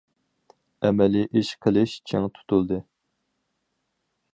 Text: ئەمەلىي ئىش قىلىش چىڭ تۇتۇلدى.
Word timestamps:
ئەمەلىي 0.87 1.29
ئىش 1.41 1.53
قىلىش 1.67 1.95
چىڭ 2.13 2.29
تۇتۇلدى. 2.39 2.83